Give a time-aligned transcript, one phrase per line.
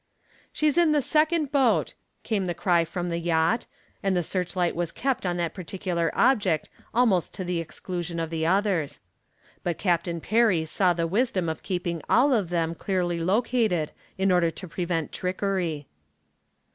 [0.51, 1.93] "She's in the second boat,"
[2.23, 3.67] came the cry from the yacht,
[4.01, 8.43] and the searchlight was kept on that particular object almost to the exclusion of the
[8.43, 8.99] others.
[9.61, 14.49] But Captain Perry saw the wisdom of keeping all of them clearly located in order
[14.49, 15.85] to prevent trickery.